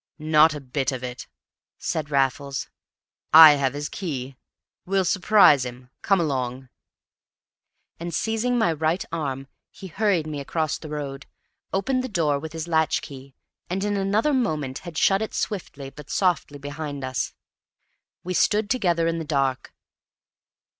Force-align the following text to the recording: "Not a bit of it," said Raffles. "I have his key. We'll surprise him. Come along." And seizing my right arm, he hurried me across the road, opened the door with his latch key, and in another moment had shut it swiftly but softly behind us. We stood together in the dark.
"Not 0.17 0.55
a 0.55 0.59
bit 0.59 0.91
of 0.91 1.03
it," 1.03 1.27
said 1.77 2.09
Raffles. 2.09 2.67
"I 3.33 3.51
have 3.51 3.75
his 3.75 3.87
key. 3.87 4.35
We'll 4.83 5.05
surprise 5.05 5.63
him. 5.63 5.91
Come 6.01 6.19
along." 6.19 6.69
And 7.99 8.11
seizing 8.11 8.57
my 8.57 8.73
right 8.73 9.05
arm, 9.11 9.45
he 9.69 9.85
hurried 9.85 10.25
me 10.25 10.39
across 10.39 10.79
the 10.79 10.89
road, 10.89 11.27
opened 11.71 12.03
the 12.03 12.09
door 12.09 12.39
with 12.39 12.53
his 12.53 12.67
latch 12.67 13.03
key, 13.03 13.35
and 13.69 13.83
in 13.83 13.95
another 13.95 14.33
moment 14.33 14.79
had 14.79 14.97
shut 14.97 15.21
it 15.21 15.35
swiftly 15.35 15.91
but 15.91 16.09
softly 16.09 16.57
behind 16.57 17.03
us. 17.03 17.35
We 18.23 18.33
stood 18.33 18.71
together 18.71 19.05
in 19.05 19.19
the 19.19 19.23
dark. 19.23 19.71